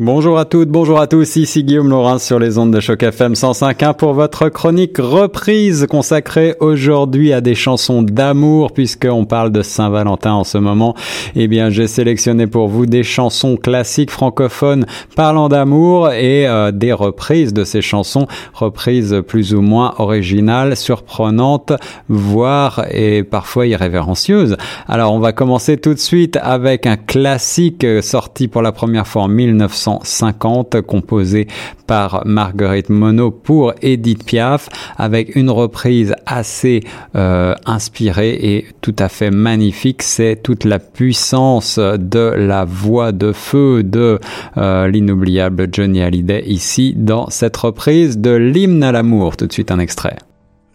Bonjour 0.00 0.40
à 0.40 0.44
toutes, 0.44 0.70
bonjour 0.70 0.98
à 0.98 1.06
tous, 1.06 1.36
ici 1.36 1.62
Guillaume 1.62 1.88
Laurin 1.88 2.18
sur 2.18 2.40
les 2.40 2.58
ondes 2.58 2.74
de 2.74 2.80
Choc 2.80 3.04
FM 3.04 3.34
105.1 3.34 3.94
pour 3.94 4.12
votre 4.12 4.48
chronique 4.48 4.98
reprise 4.98 5.86
consacrée 5.88 6.56
aujourd'hui 6.58 7.32
à 7.32 7.40
des 7.40 7.54
chansons 7.54 8.02
d'amour 8.02 8.72
puisqu'on 8.72 9.24
parle 9.24 9.52
de 9.52 9.62
Saint-Valentin 9.62 10.32
en 10.32 10.42
ce 10.42 10.58
moment. 10.58 10.96
Eh 11.36 11.46
bien, 11.46 11.70
j'ai 11.70 11.86
sélectionné 11.86 12.48
pour 12.48 12.66
vous 12.66 12.86
des 12.86 13.04
chansons 13.04 13.56
classiques 13.56 14.10
francophones 14.10 14.84
parlant 15.14 15.48
d'amour 15.48 16.10
et 16.10 16.48
euh, 16.48 16.72
des 16.72 16.92
reprises 16.92 17.54
de 17.54 17.62
ces 17.62 17.80
chansons, 17.80 18.26
reprises 18.52 19.22
plus 19.28 19.54
ou 19.54 19.60
moins 19.60 19.94
originales, 19.98 20.76
surprenantes, 20.76 21.72
voire 22.08 22.84
et 22.90 23.22
parfois 23.22 23.68
irrévérencieuses. 23.68 24.56
Alors, 24.88 25.12
on 25.12 25.20
va 25.20 25.32
commencer 25.32 25.76
tout 25.76 25.94
de 25.94 26.00
suite 26.00 26.36
avec 26.42 26.84
un 26.84 26.96
classique 26.96 27.86
sorti 28.02 28.48
pour 28.48 28.60
la 28.60 28.72
première 28.72 29.06
fois 29.06 29.22
en 29.22 29.28
1900 29.28 29.83
1950, 29.86 30.80
composé 30.82 31.46
par 31.86 32.26
Marguerite 32.26 32.88
Monod 32.88 33.34
pour 33.42 33.74
Edith 33.82 34.24
Piaf, 34.24 34.68
avec 34.96 35.36
une 35.36 35.50
reprise 35.50 36.14
assez 36.26 36.80
euh, 37.14 37.54
inspirée 37.66 38.38
et 38.40 38.66
tout 38.80 38.96
à 38.98 39.08
fait 39.08 39.30
magnifique. 39.30 40.02
C'est 40.02 40.40
toute 40.42 40.64
la 40.64 40.78
puissance 40.78 41.78
de 41.78 42.34
la 42.36 42.64
voix 42.64 43.12
de 43.12 43.32
feu 43.32 43.82
de 43.82 44.18
euh, 44.56 44.88
l'inoubliable 44.88 45.68
Johnny 45.70 46.02
Hallyday 46.02 46.44
ici 46.46 46.94
dans 46.96 47.28
cette 47.30 47.56
reprise 47.56 48.18
de 48.18 48.30
l'hymne 48.30 48.82
à 48.82 48.92
l'amour. 48.92 49.36
Tout 49.36 49.46
de 49.46 49.52
suite 49.52 49.70
un 49.70 49.78
extrait. 49.78 50.16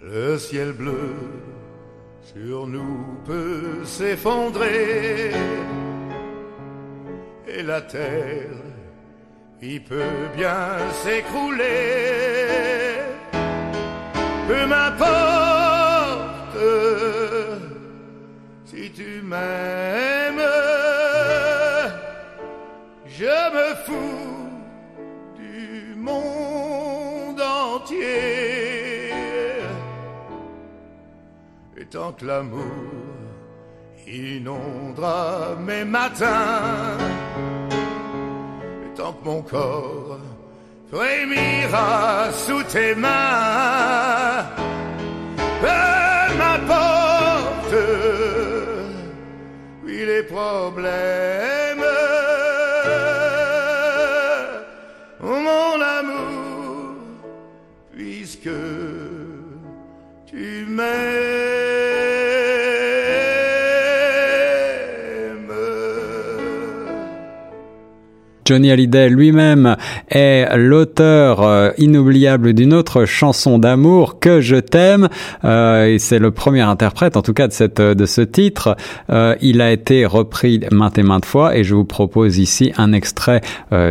Le 0.01 0.37
ciel 0.37 0.73
bleu 0.73 1.13
sur 2.33 2.67
nous 2.67 3.05
peut 3.25 3.83
s'effondrer 3.83 5.31
et 7.47 7.63
la 7.63 7.81
terre 7.81 8.68
il 9.61 9.83
peut 9.83 10.27
bien 10.35 10.77
s'écrouler. 11.03 11.65
Peu 14.47 14.65
m'importe 14.65 16.39
si 18.65 18.91
tu 18.91 19.21
m'aimes, 19.23 20.41
je 23.05 23.25
me 23.55 23.75
fous 23.85 24.49
du 25.35 25.95
monde 25.95 27.41
entier. 27.41 29.11
Et 31.77 31.85
tant 31.85 32.11
que 32.13 32.25
l'amour 32.25 32.63
inondera 34.07 35.55
mes 35.59 35.85
matins, 35.85 36.97
mon 39.23 39.41
corps 39.41 40.19
frémira 40.91 42.31
sous 42.31 42.63
tes 42.63 42.95
mains. 42.95 44.45
Peu 45.61 46.37
m'importe, 46.37 47.75
oui 49.83 50.05
les 50.05 50.23
problèmes, 50.23 51.85
mon 55.21 55.81
amour, 55.99 56.95
puisque 57.93 58.49
tu 60.27 60.65
m'aimes. 60.67 61.08
Johnny 68.49 68.71
Hallyday 68.71 69.09
lui-même 69.09 69.77
est 70.09 70.57
l'auteur 70.57 71.43
euh, 71.43 71.69
inoubliable 71.77 72.53
d'une 72.53 72.73
autre 72.73 73.05
chanson 73.05 73.59
d'amour 73.59 74.19
que 74.19 74.41
je 74.41 74.55
t'aime 74.55 75.07
euh, 75.45 75.85
et 75.85 75.99
c'est 75.99 76.17
le 76.17 76.31
premier 76.31 76.61
interprète 76.61 77.15
en 77.15 77.21
tout 77.21 77.35
cas 77.35 77.47
de 77.47 77.53
cette 77.53 77.79
de 77.79 78.05
ce 78.07 78.21
titre. 78.21 78.75
Euh, 79.11 79.35
il 79.41 79.61
a 79.61 79.71
été 79.71 80.03
repris 80.07 80.61
maintes 80.71 80.97
et 80.97 81.03
maintes 81.03 81.25
fois 81.25 81.55
et 81.55 81.63
je 81.63 81.75
vous 81.75 81.85
propose 81.85 82.39
ici 82.39 82.73
un 82.77 82.91
extrait 82.91 83.41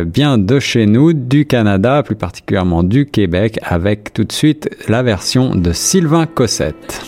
bien 0.05 0.37
de 0.37 0.59
chez 0.59 0.85
nous, 0.87 1.13
du 1.13 1.45
Canada, 1.45 2.03
plus 2.03 2.17
particulièrement 2.17 2.83
du 2.83 3.05
Québec, 3.05 3.59
avec 3.63 4.11
tout 4.11 4.25
de 4.25 4.33
suite 4.33 4.69
la 4.89 5.03
version 5.03 5.55
de 5.55 5.71
Sylvain 5.71 6.25
Cossette. 6.25 7.01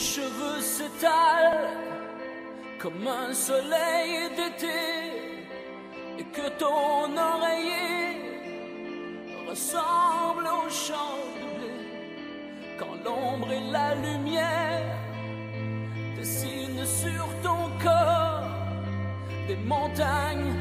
Ressemble 9.52 10.48
au 10.48 10.70
champ 10.70 11.20
de 11.62 11.72
quand 12.80 12.96
l'ombre 13.04 13.52
et 13.52 13.70
la 13.70 13.96
lumière 13.96 14.98
dessinent 16.18 16.86
sur 16.86 17.26
ton 17.44 17.64
corps 17.84 18.48
des 19.50 19.58
montagnes, 19.58 20.54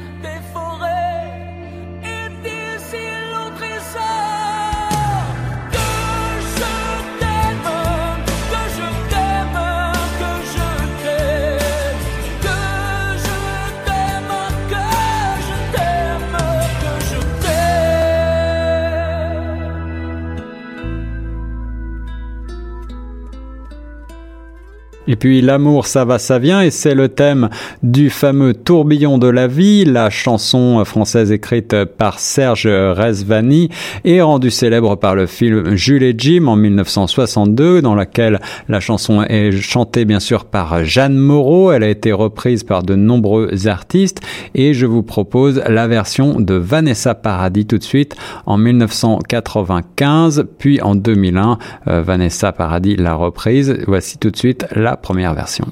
Et 25.11 25.17
puis 25.17 25.41
l'amour, 25.41 25.87
ça 25.87 26.05
va, 26.05 26.19
ça 26.19 26.39
vient, 26.39 26.61
et 26.61 26.71
c'est 26.71 26.95
le 26.95 27.09
thème 27.09 27.49
du 27.83 28.09
fameux 28.09 28.53
tourbillon 28.53 29.17
de 29.17 29.27
la 29.27 29.45
vie, 29.45 29.83
la 29.83 30.09
chanson 30.09 30.85
française 30.85 31.33
écrite 31.33 31.83
par 31.83 32.17
Serge 32.17 32.65
Rezvani 32.65 33.67
et 34.05 34.21
rendue 34.21 34.51
célèbre 34.51 34.95
par 34.95 35.15
le 35.15 35.25
film 35.25 35.75
Jules 35.75 36.03
et 36.03 36.15
Jim 36.17 36.47
en 36.47 36.55
1962, 36.55 37.81
dans 37.81 37.93
laquelle 37.93 38.39
la 38.69 38.79
chanson 38.79 39.21
est 39.23 39.51
chantée 39.51 40.05
bien 40.05 40.21
sûr 40.21 40.45
par 40.45 40.85
Jeanne 40.85 41.17
Moreau. 41.17 41.73
Elle 41.73 41.83
a 41.83 41.89
été 41.89 42.13
reprise 42.13 42.63
par 42.63 42.81
de 42.81 42.95
nombreux 42.95 43.67
artistes 43.67 44.21
et 44.55 44.73
je 44.73 44.85
vous 44.85 45.03
propose 45.03 45.61
la 45.67 45.89
version 45.89 46.39
de 46.39 46.53
Vanessa 46.53 47.15
Paradis 47.15 47.65
tout 47.65 47.79
de 47.79 47.83
suite 47.83 48.15
en 48.45 48.57
1995, 48.57 50.45
puis 50.57 50.79
en 50.81 50.95
2001, 50.95 51.57
euh, 51.89 52.01
Vanessa 52.01 52.53
Paradis 52.53 52.95
l'a 52.95 53.15
reprise. 53.15 53.77
Voici 53.87 54.17
tout 54.17 54.31
de 54.31 54.37
suite 54.37 54.65
la 54.73 55.00
première 55.01 55.33
version. 55.33 55.65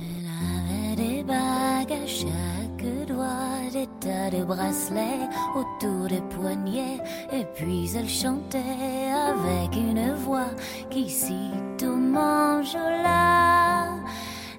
De 4.31 4.43
bracelets 4.43 5.27
autour 5.55 6.07
des 6.07 6.21
poignets, 6.21 7.01
et 7.31 7.45
puis 7.55 7.89
elle 7.95 8.07
chantait 8.07 9.11
avec 9.11 9.75
une 9.75 10.13
voix 10.13 10.51
qui 10.91 11.09
cite 11.09 11.81
au 11.81 11.95
manjola. 11.95 13.87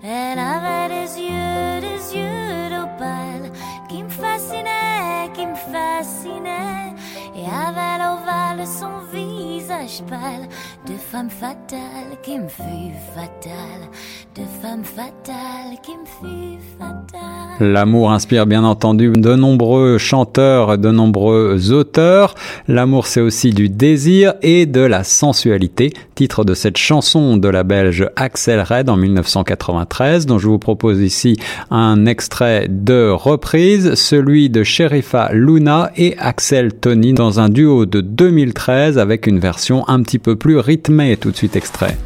Elle 0.03 0.39
avait 0.39 0.89
des 0.89 1.21
yeux, 1.21 1.81
des 1.81 2.17
yeux 2.17 2.69
d'opale 2.69 3.53
qui 3.89 4.03
me 4.03 4.09
fascinaient, 4.09 5.31
qui 5.34 5.47
me 5.47 5.55
fascinaient, 5.55 6.95
et 7.37 7.47
avait 7.47 7.99
l'ovale 8.03 8.66
son 8.66 8.99
visage 9.13 10.03
pâle 10.09 10.49
de 10.87 10.95
femme 10.95 11.31
fatale 11.31 12.19
qui 12.23 12.39
me 12.39 12.49
fut 12.49 12.93
fatale 13.15 13.89
de 14.36 14.42
femme 14.62 14.84
fatale 14.84 15.77
qui 15.82 15.91
me 15.92 16.06
fut 16.06 16.59
fatale. 16.78 17.72
L'amour 17.72 18.12
inspire 18.12 18.47
bien 18.47 18.62
entendu 18.62 19.10
de 19.10 19.34
nombreux 19.34 19.98
chanteurs, 19.98 20.78
de 20.78 20.91
nombreux 20.91 21.72
auteurs. 21.72 22.34
L'amour 22.68 23.06
c'est 23.06 23.21
aussi 23.21 23.50
du 23.50 23.68
désir 23.68 24.34
et 24.42 24.66
de 24.66 24.80
la 24.80 25.03
sensualité, 25.04 25.92
titre 26.15 26.44
de 26.44 26.54
cette 26.54 26.77
chanson 26.77 27.36
de 27.38 27.48
la 27.48 27.65
belge 27.65 28.09
Axel 28.15 28.60
Red 28.60 28.88
en 28.88 28.97
1993 28.97 30.27
dont 30.27 30.38
je 30.38 30.47
vous 30.47 30.59
propose 30.60 31.00
ici 31.00 31.36
un 31.71 32.06
extrait 32.06 32.68
de 32.68 33.10
reprise, 33.10 33.94
celui 33.94 34.48
de 34.48 34.62
Sherifa 34.62 35.30
Luna 35.32 35.91
et 35.97 36.16
Axel 36.18 36.72
Tony 36.74 37.15
dans 37.15 37.41
un 37.41 37.48
duo 37.48 37.84
de 37.84 38.00
2013 38.00 38.97
avec 38.97 39.27
une 39.27 39.41
version 39.41 39.88
un 39.88 40.03
petit 40.03 40.18
peu 40.18 40.36
plus 40.36 40.59
rythmée 40.59 41.16
tout 41.16 41.32
de 41.32 41.36
suite 41.36 41.56
extrait. 41.56 41.97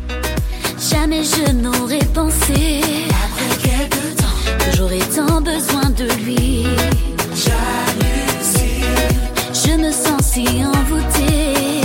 Jamais 0.78 1.22
je 1.22 1.52
besoin 5.44 5.91
de 5.91 6.05
lui. 6.25 6.64
Jalousie. 7.44 8.82
Je 9.52 9.73
me 9.76 9.91
sens 9.93 10.23
si 10.32 10.46
envoûtée. 10.64 11.82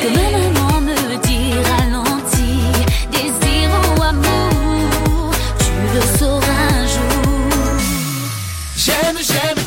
Que 0.00 0.08
ma 0.16 0.26
maman 0.38 0.80
me 0.80 1.16
dit 1.26 1.52
ralenti, 1.70 2.52
désir 3.12 3.70
ou 3.88 4.02
amour, 4.02 5.32
tu 5.58 5.72
le 5.94 6.02
sauras 6.18 6.68
un 6.80 6.86
jour. 6.94 7.78
J'aime, 8.76 9.18
j'aime. 9.20 9.57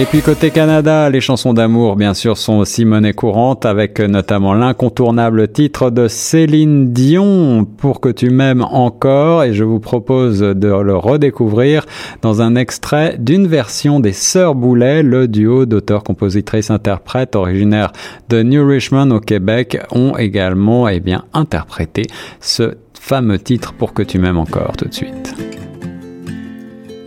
Et 0.00 0.06
puis 0.06 0.22
côté 0.22 0.50
Canada, 0.50 1.10
les 1.10 1.20
chansons 1.20 1.52
d'amour, 1.52 1.94
bien 1.94 2.14
sûr, 2.14 2.38
sont 2.38 2.54
aussi 2.54 2.86
monnaie 2.86 3.12
courante, 3.12 3.66
avec 3.66 4.00
notamment 4.00 4.54
l'incontournable 4.54 5.46
titre 5.48 5.90
de 5.90 6.08
Céline 6.08 6.90
Dion, 6.94 7.66
Pour 7.66 8.00
que 8.00 8.08
tu 8.08 8.30
m'aimes 8.30 8.62
encore, 8.62 9.44
et 9.44 9.52
je 9.52 9.62
vous 9.62 9.78
propose 9.78 10.38
de 10.40 10.68
le 10.68 10.96
redécouvrir 10.96 11.84
dans 12.22 12.40
un 12.40 12.56
extrait 12.56 13.16
d'une 13.18 13.46
version 13.46 14.00
des 14.00 14.14
Sœurs 14.14 14.54
Boulet, 14.54 15.02
le 15.02 15.28
duo 15.28 15.66
d'auteurs, 15.66 16.02
compositrices, 16.02 16.70
interprètes 16.70 17.36
originaires 17.36 17.92
de 18.30 18.42
New 18.42 18.66
Richmond 18.66 19.10
au 19.10 19.20
Québec, 19.20 19.76
ont 19.90 20.16
également, 20.16 20.88
eh 20.88 21.00
bien, 21.00 21.24
interprété 21.34 22.04
ce 22.40 22.72
fameux 22.98 23.38
titre 23.38 23.74
Pour 23.74 23.92
que 23.92 24.02
tu 24.02 24.18
m'aimes 24.18 24.38
encore, 24.38 24.78
tout 24.78 24.88
de 24.88 24.94
suite. 24.94 25.34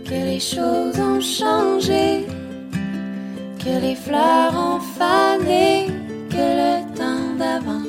Que 0.04 0.12
les 0.12 0.38
choses 0.38 1.00
ont 1.00 1.20
changé 1.20 2.24
que 3.64 3.80
les 3.80 3.94
fleurs 3.94 4.52
ont 4.54 4.80
fané, 4.80 5.86
que 6.28 6.46
le 6.62 6.94
temps 6.94 7.34
d'avant, 7.38 7.86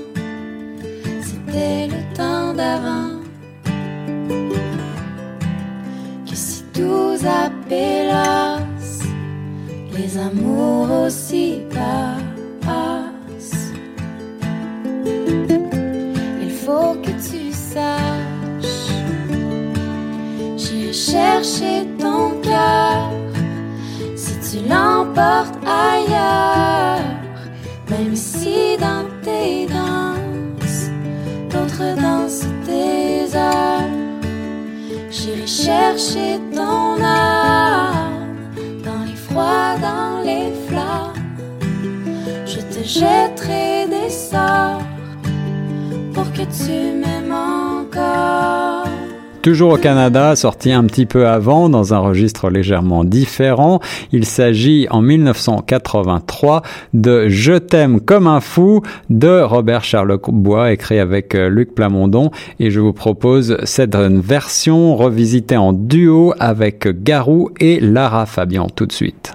c'était 1.22 1.88
le 1.88 2.16
temps 2.16 2.54
d'avant. 2.54 3.20
Que 6.28 6.36
si 6.36 6.64
tout 6.74 7.18
appelasse, 7.44 9.02
les 9.98 10.18
amours 10.18 10.90
aussi 11.06 11.62
passent. 11.72 13.74
Il 16.42 16.52
faut 16.52 16.96
que 17.04 17.12
tu 17.30 17.52
saches, 17.52 18.94
j'ai 20.56 20.94
cherché 20.94 21.86
ton 22.00 22.32
cœur 22.42 23.12
tu 24.56 24.70
l'emportes 24.70 25.45
ailleurs, 25.66 27.02
même 27.90 28.16
si 28.16 28.78
dans 28.78 29.06
tes 29.24 29.66
danses, 29.68 30.90
d'autres 31.50 31.96
dansent 32.02 32.48
tes 32.66 33.36
heures. 33.36 33.90
J'irai 35.10 35.48
chercher 35.48 36.40
ton 36.54 37.02
âme 37.04 38.54
dans 38.84 39.04
les 39.06 39.16
froids, 39.16 39.76
dans 39.82 40.24
les 40.24 40.52
flammes. 40.68 41.14
Je 42.46 42.60
te 42.60 42.84
jetterai 42.84 43.88
des 43.90 44.10
sorts 44.10 44.82
pour 46.14 46.32
que 46.32 46.44
tu 46.44 46.98
m'aimes 47.00 47.34
encore. 47.34 48.65
Toujours 49.46 49.74
au 49.74 49.78
Canada, 49.78 50.36
sorti 50.36 50.72
un 50.72 50.86
petit 50.86 51.06
peu 51.06 51.28
avant 51.28 51.70
dans 51.70 51.94
un 51.94 52.00
registre 52.00 52.50
légèrement 52.50 53.04
différent. 53.04 53.80
Il 54.12 54.26
s'agit 54.26 54.88
en 54.90 55.04
1983 55.04 56.64
de 56.96 57.28
Je 57.28 57.54
t'aime 57.54 58.02
comme 58.02 58.26
un 58.26 58.40
fou 58.40 58.82
de 59.12 59.42
Robert 59.42 59.84
Charlebois, 59.84 60.72
écrit 60.72 60.98
avec 60.98 61.36
euh, 61.36 61.48
Luc 61.48 61.76
Plamondon. 61.76 62.32
Et 62.60 62.72
je 62.72 62.80
vous 62.80 62.92
propose 62.92 63.58
cette 63.66 63.96
version 63.96 64.96
revisitée 64.96 65.58
en 65.58 65.74
duo 65.74 66.34
avec 66.40 66.88
Garou 67.04 67.52
et 67.60 67.80
Lara 67.80 68.26
Fabian 68.26 68.66
tout 68.74 68.88
de 68.88 68.94
suite. 68.94 69.32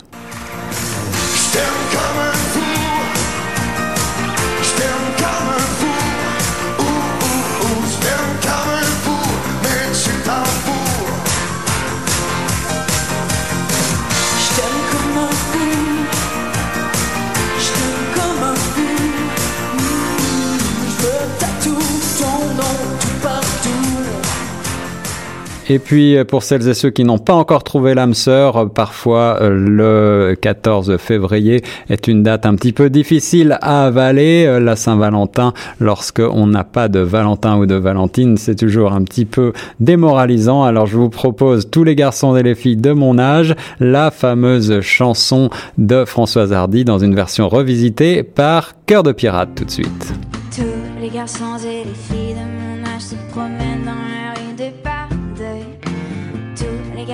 Et 25.72 25.78
puis 25.78 26.17
pour 26.25 26.43
celles 26.43 26.69
et 26.69 26.75
ceux 26.75 26.90
qui 26.90 27.05
n'ont 27.05 27.19
pas 27.19 27.32
encore 27.32 27.62
trouvé 27.62 27.94
l'âme 27.94 28.12
sœur, 28.12 28.69
parfois 28.72 29.38
euh, 29.40 29.50
le 29.50 30.34
14 30.34 30.96
février 30.96 31.62
est 31.88 32.08
une 32.08 32.25
date 32.25 32.44
un 32.44 32.56
petit 32.56 32.72
peu 32.72 32.90
difficile 32.90 33.56
à 33.62 33.84
avaler. 33.84 34.46
Euh, 34.46 34.58
la 34.58 34.75
Saint-Valentin, 34.75 35.55
lorsque 35.78 36.19
on 36.19 36.49
n'a 36.49 36.64
pas 36.64 36.88
de 36.88 36.99
Valentin 36.99 37.56
ou 37.56 37.67
de 37.67 37.76
Valentine, 37.76 38.37
c'est 38.37 38.56
toujours 38.56 38.90
un 38.90 39.05
petit 39.05 39.26
peu 39.26 39.52
démoralisant. 39.78 40.64
Alors 40.64 40.87
je 40.87 40.96
vous 40.96 41.08
propose 41.08 41.70
tous 41.70 41.84
les 41.84 41.94
garçons 41.94 42.34
et 42.34 42.43
les 42.43 42.56
filles 42.56 42.76
de 42.76 42.90
mon 42.90 43.20
âge, 43.20 43.55
la 43.78 44.11
fameuse 44.11 44.81
chanson 44.81 45.50
de 45.78 46.05
Françoise 46.05 46.52
Hardy 46.52 46.84
dans 46.84 46.99
une 46.99 47.14
version 47.14 47.49
revisitée 47.49 48.25
par 48.25 48.73
Cœur 48.87 49.05
de 49.05 49.12
Pirate 49.12 49.50
tout 49.55 49.64
de 49.64 49.70
suite. 49.70 50.14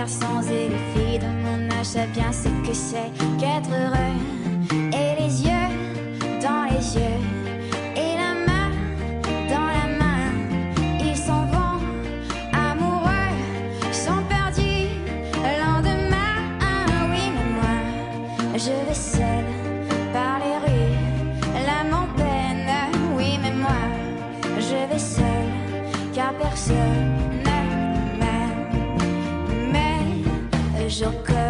Garçons 0.07 0.49
et 0.53 0.69
les 0.69 0.85
filles 0.95 1.19
de 1.19 1.27
mon 1.27 1.69
âge 1.81 1.87
savent 1.87 2.11
bien 2.11 2.31
ce 2.31 2.49
que 2.65 2.73
c'est 2.73 3.11
qu'être 3.39 3.71
heureux. 3.71 4.15
Et 4.93 5.21
les 5.21 5.43
yeux 5.43 5.69
dans 6.41 6.65
les 6.71 6.95
yeux, 6.95 7.36
jour 30.99 31.13
comme 31.27 31.46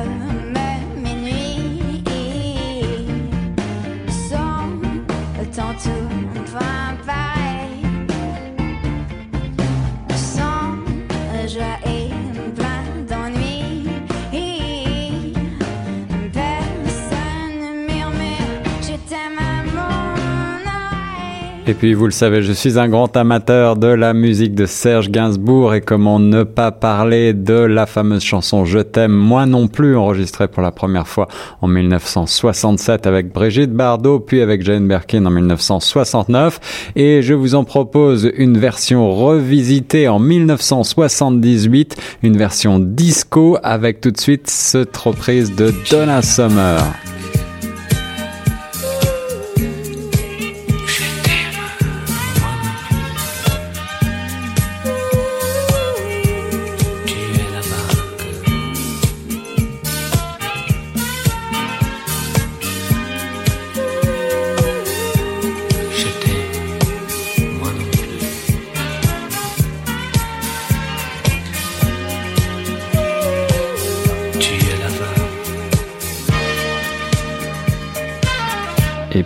et 21.68 21.75
puis 21.75 21.94
vous 21.94 22.04
le 22.04 22.12
savez 22.12 22.42
je 22.42 22.52
suis 22.52 22.78
un 22.78 22.88
grand 22.88 23.16
amateur 23.16 23.76
de 23.76 23.88
la 23.88 24.14
musique 24.14 24.54
de 24.54 24.66
Serge 24.66 25.11
Gainsbourg 25.11 25.75
et 25.75 25.80
comment 25.80 26.18
ne 26.18 26.44
pas 26.44 26.70
parler 26.70 27.32
de 27.32 27.54
la 27.54 27.87
fameuse 27.87 28.23
chanson 28.23 28.64
Je 28.64 28.78
t'aime 28.78 29.12
moi 29.12 29.46
non 29.46 29.68
plus, 29.68 29.96
enregistrée 29.96 30.49
pour 30.49 30.62
la 30.62 30.70
première 30.70 31.08
fois 31.08 31.28
en 31.61 31.68
1967 31.68 33.06
avec 33.06 33.32
Brigitte 33.32 33.73
Bardot, 33.73 34.20
puis 34.20 34.40
avec 34.40 34.62
Jane 34.62 34.87
Birkin 34.87 35.26
en 35.26 35.30
1969. 35.30 36.92
Et 36.96 37.23
je 37.23 37.35
vous 37.35 37.54
en 37.54 37.64
propose 37.64 38.30
une 38.37 38.58
version 38.58 39.12
revisitée 39.14 40.08
en 40.08 40.18
1978, 40.18 41.96
une 42.23 42.37
version 42.37 42.78
disco 42.78 43.58
avec 43.62 44.00
tout 44.00 44.11
de 44.11 44.20
suite 44.20 44.49
cette 44.49 44.96
reprise 44.96 45.54
de 45.54 45.73
Donna 45.90 46.23
Summer. 46.23 46.80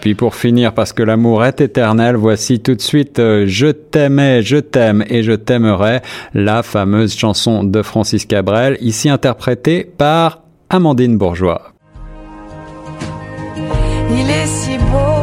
Puis 0.01 0.15
pour 0.15 0.35
finir, 0.35 0.73
parce 0.73 0.93
que 0.93 1.03
l'amour 1.03 1.45
est 1.45 1.61
éternel, 1.61 2.17
voici 2.17 2.61
tout 2.61 2.75
de 2.75 2.81
suite 2.81 3.19
euh, 3.19 3.45
Je 3.47 3.67
t'aimais, 3.67 4.43
je 4.43 4.57
t'aime 4.57 5.05
et 5.09 5.23
je 5.23 5.33
t'aimerai, 5.33 6.01
la 6.35 6.63
fameuse 6.63 7.17
chanson 7.17 7.65
de 7.65 7.83
Francis 7.83 8.25
Cabrel, 8.25 8.77
ici 8.81 9.09
interprétée 9.09 9.85
par 9.85 10.43
Amandine 10.71 11.19
Bourgeois. 11.19 11.73
Il 14.13 14.31
est 14.31 14.47
si 14.47 14.77
beau, 14.79 15.23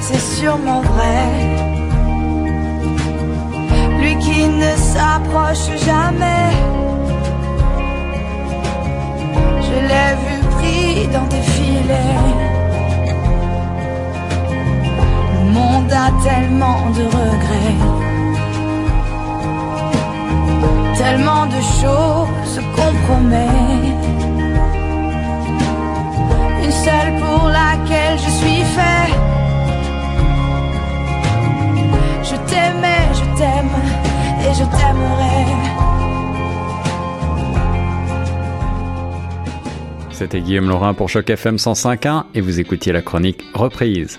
c'est 0.00 0.40
sûrement 0.40 0.82
vrai. 0.82 1.24
Lui 4.00 4.16
qui 4.18 4.46
ne 4.46 4.76
s'approche 4.76 5.84
jamais. 5.84 6.87
De 16.96 17.04
regrets. 17.04 17.78
Tellement 20.96 21.46
de 21.46 21.60
choses 21.80 22.56
qu'on 22.74 22.92
promet. 23.04 23.94
Une 26.64 26.72
seule 26.86 27.12
pour 27.22 27.48
laquelle 27.48 28.18
je 28.18 28.30
suis 28.40 28.62
fait. 28.76 29.10
Je 32.22 32.36
t'aimais, 32.50 33.04
je 33.20 33.24
t'aime 33.38 33.74
et 34.44 34.54
je 34.54 34.64
t'aimerai. 34.76 35.38
C'était 40.10 40.40
Guillaume 40.40 40.68
Laurin 40.68 40.94
pour 40.94 41.08
Choc 41.08 41.30
FM 41.30 41.56
105.1 41.56 42.24
et 42.34 42.40
vous 42.40 42.58
écoutiez 42.58 42.92
la 42.92 43.02
chronique 43.02 43.44
Reprise. 43.54 44.18